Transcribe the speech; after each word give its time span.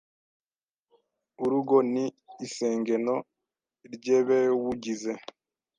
Urugo 1.43 1.75
ni 1.93 2.05
isengeno 2.45 3.15
ry’ebewugize: 3.93 5.13